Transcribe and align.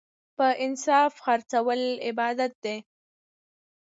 په 0.37 0.47
انصاف 0.65 1.11
خرڅول 1.25 1.81
عبادت 2.07 2.51
دی. 2.63 2.77